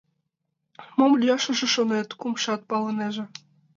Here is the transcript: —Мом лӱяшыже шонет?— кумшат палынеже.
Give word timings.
—Мом 0.97 1.11
лӱяшыже 1.19 1.67
шонет?— 1.73 2.09
кумшат 2.19 2.61
палынеже. 2.69 3.25